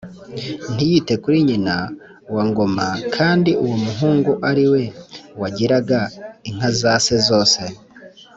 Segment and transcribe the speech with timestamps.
[0.73, 1.75] ntiyite kuri nyina
[2.35, 4.83] wa Ngoma kandi uwo muhungu ari we
[5.41, 5.99] waragiraga
[6.49, 7.61] inka za se zose